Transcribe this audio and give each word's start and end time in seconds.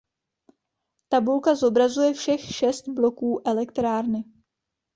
Tabulka 1.09 1.55
zobrazuje 1.55 2.13
všech 2.13 2.45
šest 2.53 2.87
bloků 2.89 3.41
elektrárny. 3.45 4.23